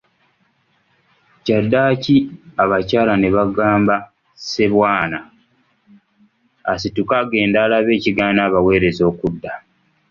[1.43, 2.15] Kyaddaaki
[2.63, 3.95] Abakyala ne bagamba
[4.39, 5.19] Ssebwana
[6.73, 9.53] asituke agende alabe ekigaana abaweereza okudda.